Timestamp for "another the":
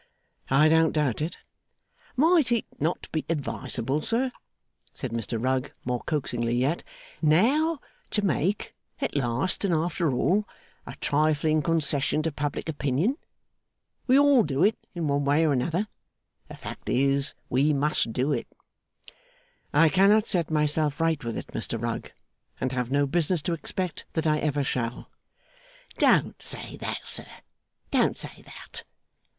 15.53-16.55